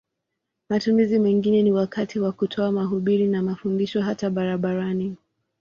Matumizi 0.69 1.19
mengine 1.19 1.61
ni 1.63 1.71
wakati 1.71 2.19
wa 2.19 2.31
kutoa 2.31 2.71
mahubiri 2.71 3.27
na 3.27 3.43
mafundisho 3.43 4.01
hata 4.01 4.29
barabarani. 4.29 5.17